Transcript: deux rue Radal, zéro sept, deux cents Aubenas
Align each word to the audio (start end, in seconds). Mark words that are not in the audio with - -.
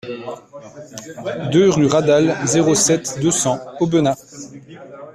deux 1.51 1.69
rue 1.69 1.85
Radal, 1.85 2.35
zéro 2.47 2.73
sept, 2.73 3.19
deux 3.21 3.29
cents 3.29 3.59
Aubenas 3.79 4.17